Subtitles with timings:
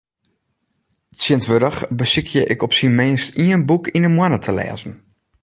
[1.17, 4.93] Tsjintwurdich besykje ik op syn minst ien boek yn ’e moanne te lêzen.